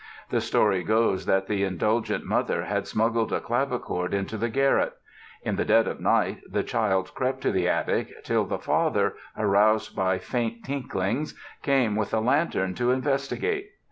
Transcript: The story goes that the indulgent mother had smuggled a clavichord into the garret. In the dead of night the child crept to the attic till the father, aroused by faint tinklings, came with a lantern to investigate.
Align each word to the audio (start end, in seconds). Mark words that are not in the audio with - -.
The 0.31 0.41
story 0.41 0.83
goes 0.83 1.27
that 1.27 1.45
the 1.45 1.63
indulgent 1.63 2.25
mother 2.25 2.63
had 2.65 2.87
smuggled 2.87 3.31
a 3.31 3.39
clavichord 3.39 4.15
into 4.15 4.35
the 4.35 4.49
garret. 4.49 4.93
In 5.43 5.57
the 5.57 5.63
dead 5.63 5.87
of 5.87 5.99
night 5.99 6.41
the 6.49 6.63
child 6.63 7.13
crept 7.13 7.41
to 7.41 7.51
the 7.51 7.67
attic 7.69 8.23
till 8.23 8.45
the 8.45 8.57
father, 8.57 9.13
aroused 9.37 9.95
by 9.95 10.17
faint 10.17 10.65
tinklings, 10.65 11.35
came 11.61 11.95
with 11.95 12.15
a 12.15 12.19
lantern 12.19 12.73
to 12.73 12.89
investigate. 12.89 13.73